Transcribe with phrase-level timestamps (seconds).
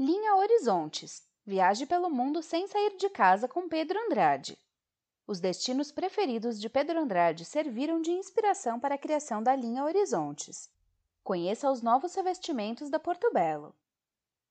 [0.00, 4.56] Linha Horizontes Viaje pelo mundo sem sair de casa com Pedro Andrade.
[5.26, 10.70] Os destinos preferidos de Pedro Andrade serviram de inspiração para a criação da linha Horizontes.
[11.24, 13.74] Conheça os novos revestimentos da Porto Belo.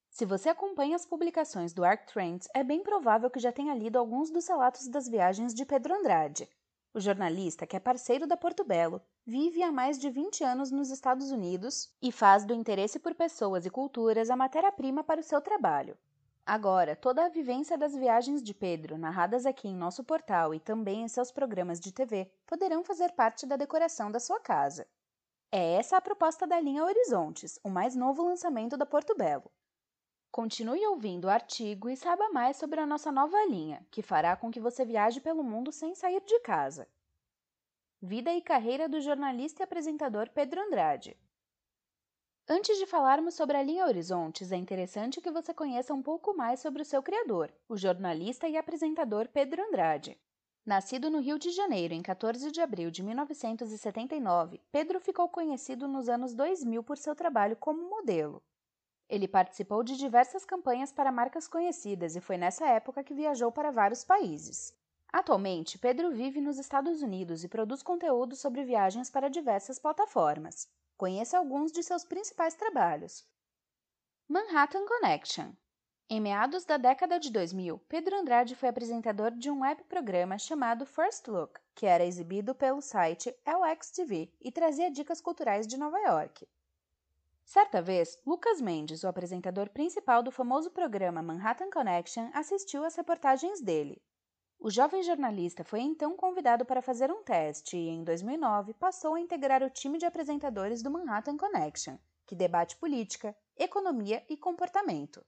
[0.10, 3.98] Se você acompanha as publicações do Arc Trends, é bem provável que já tenha lido
[3.98, 6.50] alguns dos relatos das viagens de Pedro Andrade.
[6.98, 10.90] O jornalista, que é parceiro da Porto Belo, vive há mais de 20 anos nos
[10.90, 15.40] Estados Unidos e faz do interesse por pessoas e culturas a matéria-prima para o seu
[15.40, 15.96] trabalho.
[16.44, 21.04] Agora, toda a vivência das viagens de Pedro, narradas aqui em nosso portal e também
[21.04, 24.88] em seus programas de TV, poderão fazer parte da decoração da sua casa.
[25.52, 29.52] É essa a proposta da linha Horizontes, o mais novo lançamento da Porto Belo.
[30.38, 34.52] Continue ouvindo o artigo e saiba mais sobre a nossa nova linha, que fará com
[34.52, 36.88] que você viaje pelo mundo sem sair de casa.
[38.00, 41.18] Vida e carreira do jornalista e apresentador Pedro Andrade.
[42.48, 46.60] Antes de falarmos sobre a linha Horizontes, é interessante que você conheça um pouco mais
[46.60, 50.22] sobre o seu criador, o jornalista e apresentador Pedro Andrade.
[50.64, 56.08] Nascido no Rio de Janeiro em 14 de abril de 1979, Pedro ficou conhecido nos
[56.08, 58.44] anos 2000 por seu trabalho como modelo.
[59.10, 63.72] Ele participou de diversas campanhas para marcas conhecidas e foi nessa época que viajou para
[63.72, 64.76] vários países.
[65.12, 70.68] Atualmente, Pedro vive nos Estados Unidos e produz conteúdo sobre viagens para diversas plataformas.
[70.98, 73.26] Conheça alguns de seus principais trabalhos.
[74.28, 75.54] Manhattan Connection.
[76.10, 80.86] Em meados da década de 2000, Pedro Andrade foi apresentador de um web programa chamado
[80.86, 86.48] First Look, que era exibido pelo site LXTV e trazia dicas culturais de Nova York.
[87.48, 93.62] Certa vez, Lucas Mendes, o apresentador principal do famoso programa Manhattan Connection, assistiu às reportagens
[93.62, 94.04] dele.
[94.60, 99.22] O jovem jornalista foi então convidado para fazer um teste e, em 2009, passou a
[99.22, 105.26] integrar o time de apresentadores do Manhattan Connection, que debate política, economia e comportamento.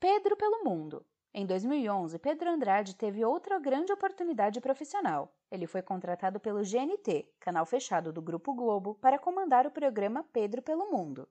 [0.00, 1.04] Pedro pelo Mundo.
[1.34, 5.34] Em 2011, Pedro Andrade teve outra grande oportunidade profissional.
[5.50, 10.60] Ele foi contratado pelo GNT, canal fechado do Grupo Globo, para comandar o programa Pedro
[10.60, 11.26] pelo Mundo.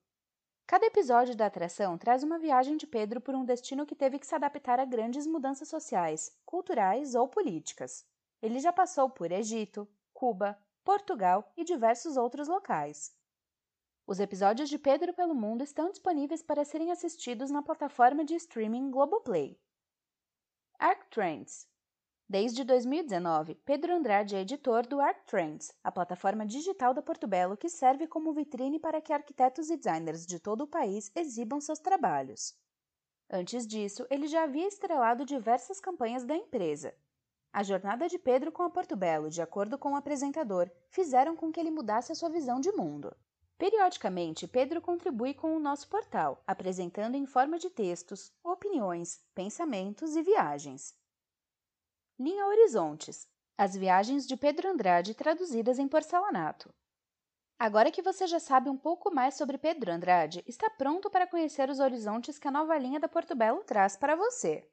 [0.65, 4.25] Cada episódio da atração traz uma viagem de Pedro por um destino que teve que
[4.25, 8.03] se adaptar a grandes mudanças sociais, culturais ou políticas.
[8.41, 13.15] Ele já passou por Egito, Cuba, Portugal e diversos outros locais.
[14.07, 18.89] Os episódios de Pedro pelo Mundo estão disponíveis para serem assistidos na plataforma de streaming
[18.89, 19.59] Globoplay.
[20.83, 21.67] Arc Trends
[22.27, 27.55] Desde 2019, Pedro Andrade é editor do Arc Trends, a plataforma digital da Porto Belo
[27.55, 31.77] que serve como vitrine para que arquitetos e designers de todo o país exibam seus
[31.77, 32.59] trabalhos.
[33.29, 36.95] Antes disso, ele já havia estrelado diversas campanhas da empresa.
[37.53, 41.51] A jornada de Pedro com a Porto Belo, de acordo com o apresentador, fizeram com
[41.51, 43.15] que ele mudasse a sua visão de mundo.
[43.55, 48.33] Periodicamente, Pedro contribui com o nosso portal, apresentando em forma de textos,
[48.71, 50.95] opiniões, pensamentos e viagens.
[52.17, 53.27] Linha Horizontes
[53.57, 56.73] As viagens de Pedro Andrade traduzidas em porcelanato.
[57.59, 61.69] Agora que você já sabe um pouco mais sobre Pedro Andrade, está pronto para conhecer
[61.69, 64.65] os horizontes que a nova linha da Porto Belo traz para você.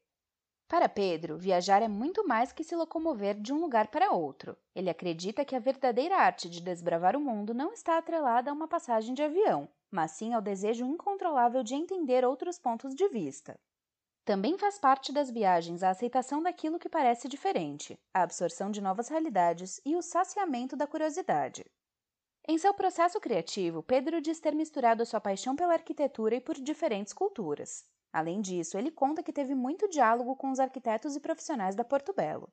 [0.69, 4.57] Para Pedro, viajar é muito mais que se locomover de um lugar para outro.
[4.77, 8.69] Ele acredita que a verdadeira arte de desbravar o mundo não está atrelada a uma
[8.69, 13.59] passagem de avião, mas sim ao desejo incontrolável de entender outros pontos de vista.
[14.29, 19.09] Também faz parte das viagens a aceitação daquilo que parece diferente, a absorção de novas
[19.09, 21.65] realidades e o saciamento da curiosidade.
[22.47, 27.15] Em seu processo criativo, Pedro diz ter misturado sua paixão pela arquitetura e por diferentes
[27.15, 27.87] culturas.
[28.13, 32.13] Além disso, ele conta que teve muito diálogo com os arquitetos e profissionais da Porto
[32.13, 32.53] Belo.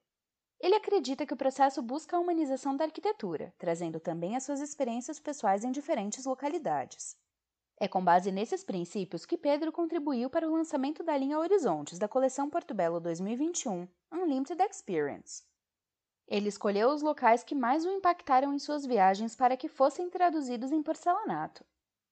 [0.61, 5.19] Ele acredita que o processo busca a humanização da arquitetura, trazendo também as suas experiências
[5.19, 7.17] pessoais em diferentes localidades.
[7.77, 12.07] É com base nesses princípios que Pedro contribuiu para o lançamento da linha Horizontes da
[12.07, 15.43] coleção Porto Belo 2021 Unlimited Experience.
[16.25, 20.71] Ele escolheu os locais que mais o impactaram em suas viagens para que fossem traduzidos
[20.71, 21.65] em porcelanato.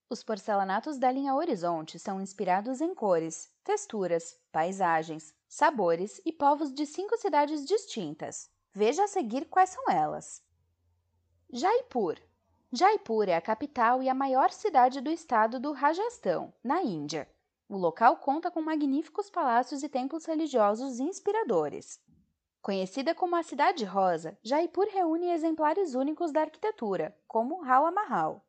[0.10, 6.86] Os porcelanatos da linha Horizonte são inspirados em cores, texturas, paisagens, sabores e povos de
[6.86, 8.52] cinco cidades distintas.
[8.74, 10.44] Veja a seguir quais são elas.
[11.50, 12.20] Jaipur,
[12.76, 17.30] Jaipur é a capital e a maior cidade do estado do Rajastão, na Índia.
[17.70, 22.02] O local conta com magníficos palácios e templos religiosos inspiradores.
[22.64, 28.44] Conhecida como a Cidade Rosa, Jaipur reúne exemplares únicos da arquitetura, como Hawa Mahal.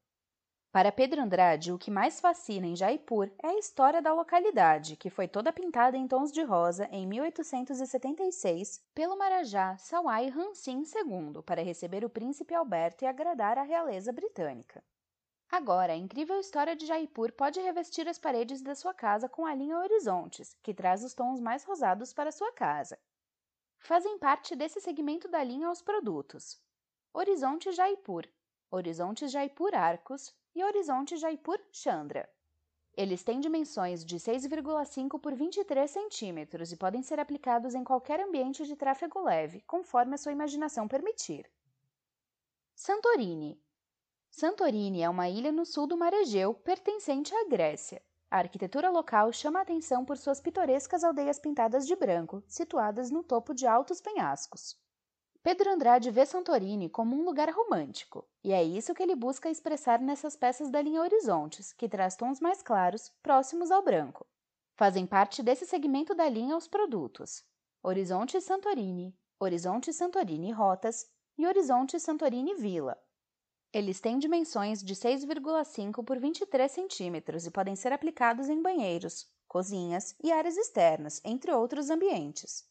[0.75, 5.09] Para Pedro Andrade, o que mais fascina em Jaipur é a história da localidade, que
[5.09, 11.63] foi toda pintada em tons de rosa em 1876 pelo Marajá Sawai Ransin II para
[11.63, 14.83] receber o príncipe Alberto e agradar a realeza britânica.
[15.49, 19.55] Agora, a incrível história de Jaipur pode revestir as paredes da sua casa com a
[19.55, 22.99] linha Horizontes, que traz os tons mais rosados para sua casa.
[23.79, 26.61] Fazem parte desse segmento da linha os produtos
[27.13, 28.27] Horizonte Jaipur,
[28.75, 32.29] Horizonte Jaipur Arcos e Horizonte Jaipur Chandra.
[32.97, 38.67] Eles têm dimensões de 6,5 por 23 centímetros e podem ser aplicados em qualquer ambiente
[38.67, 41.49] de tráfego leve, conforme a sua imaginação permitir.
[42.75, 43.63] Santorini
[44.29, 48.03] Santorini é uma ilha no sul do Mar Egeu, pertencente à Grécia.
[48.29, 53.23] A arquitetura local chama a atenção por suas pitorescas aldeias pintadas de branco, situadas no
[53.23, 54.77] topo de altos penhascos.
[55.45, 60.01] Pedro Andrade vê Santorini como um lugar romântico, e é isso que ele busca expressar
[60.01, 64.27] nessas peças da linha Horizontes, que traz tons mais claros, próximos ao branco.
[64.75, 67.45] Fazem parte desse segmento da linha os produtos
[67.83, 71.07] Horizonte Santorini, Horizonte Santorini Rotas
[71.37, 72.97] e Horizonte Santorini Vila.
[73.71, 80.17] Eles têm dimensões de 6,5 por 23 centímetros e podem ser aplicados em banheiros, cozinhas
[80.25, 82.67] e áreas externas, entre outros ambientes.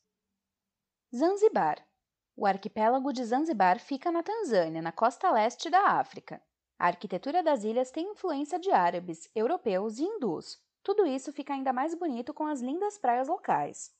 [1.16, 1.93] Zanzibar.
[2.36, 6.42] O arquipélago de Zanzibar fica na Tanzânia, na costa leste da África.
[6.80, 10.60] A arquitetura das ilhas tem influência de árabes, europeus e hindus.
[10.82, 13.96] Tudo isso fica ainda mais bonito com as lindas praias locais.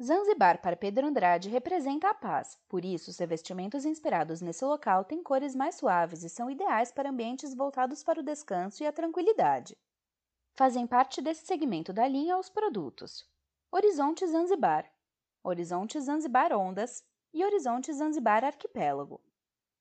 [0.00, 5.22] Zanzibar para Pedro Andrade representa a paz, por isso os revestimentos inspirados nesse local têm
[5.22, 9.76] cores mais suaves e são ideais para ambientes voltados para o descanso e a tranquilidade.
[10.54, 13.26] Fazem parte desse segmento da linha os produtos
[13.72, 14.90] Horizonte Zanzibar,
[15.42, 19.20] Horizonte Zanzibar Ondas e Horizonte Zanzibar Arquipélago.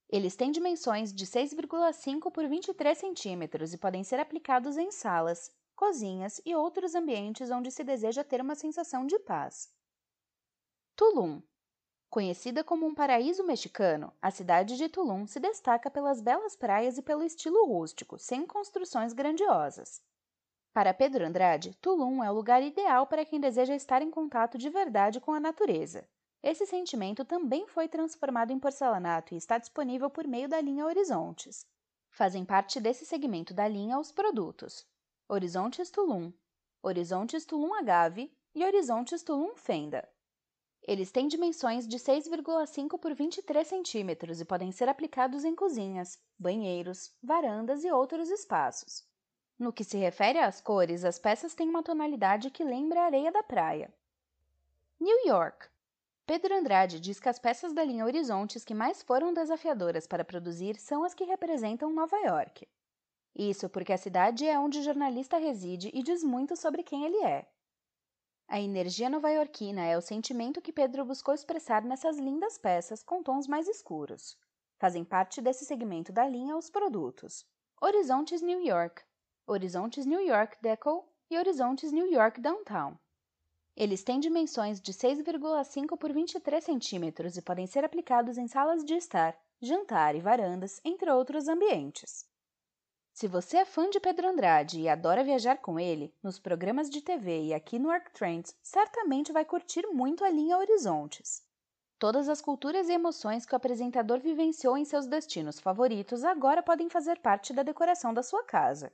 [0.09, 6.39] Eles têm dimensões de 6,5 por 23 centímetros e podem ser aplicados em salas, cozinhas
[6.45, 9.73] e outros ambientes onde se deseja ter uma sensação de paz.
[10.95, 11.41] Tulum.
[12.09, 17.01] Conhecida como um paraíso mexicano, a cidade de Tulum se destaca pelas belas praias e
[17.01, 20.01] pelo estilo rústico, sem construções grandiosas.
[20.71, 24.69] Para Pedro Andrade, Tulum é o lugar ideal para quem deseja estar em contato de
[24.69, 26.07] verdade com a natureza.
[26.45, 31.65] Esse sentimento também foi transformado em porcelanato e está disponível por meio da linha Horizontes.
[32.11, 34.85] Fazem parte desse segmento da linha os produtos
[35.27, 36.31] Horizontes Tulum,
[36.83, 40.07] Horizontes Tulum Agave e Horizontes Tulum Fenda.
[40.83, 47.11] Eles têm dimensões de 6,5 por 23 centímetros e podem ser aplicados em cozinhas, banheiros,
[47.23, 49.03] varandas e outros espaços.
[49.57, 53.31] No que se refere às cores, as peças têm uma tonalidade que lembra a areia
[53.31, 53.91] da praia.
[54.99, 55.73] New York.
[56.27, 60.75] Pedro Andrade diz que as peças da linha Horizontes que mais foram desafiadoras para produzir
[60.79, 62.67] são as que representam Nova York.
[63.35, 67.23] Isso porque a cidade é onde o jornalista reside e diz muito sobre quem ele
[67.23, 67.47] é.
[68.47, 73.47] A energia nova-iorquina é o sentimento que Pedro buscou expressar nessas lindas peças com tons
[73.47, 74.35] mais escuros.
[74.79, 77.45] Fazem parte desse segmento da linha os produtos
[77.79, 79.03] Horizontes New York,
[79.45, 82.97] Horizontes New York Deco e Horizontes New York Downtown.
[83.75, 88.93] Eles têm dimensões de 6,5 por 23 centímetros e podem ser aplicados em salas de
[88.93, 92.25] estar, jantar e varandas, entre outros ambientes.
[93.11, 97.01] Se você é fã de Pedro Andrade e adora viajar com ele, nos programas de
[97.01, 101.43] TV e aqui no ArcTrends, certamente vai curtir muito a linha Horizontes.
[101.97, 106.89] Todas as culturas e emoções que o apresentador vivenciou em seus destinos favoritos agora podem
[106.89, 108.91] fazer parte da decoração da sua casa.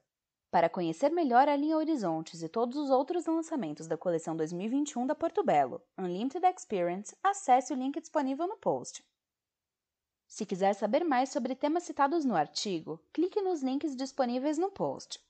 [0.51, 5.15] Para conhecer melhor a linha Horizontes e todos os outros lançamentos da coleção 2021 da
[5.15, 9.01] Porto Belo, Unlimited Experience, acesse o link disponível no post.
[10.27, 15.23] Se quiser saber mais sobre temas citados no artigo, clique nos links disponíveis no post.